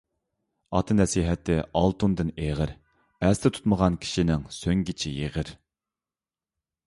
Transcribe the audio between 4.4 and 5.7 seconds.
سۆڭگىچى يېغىر.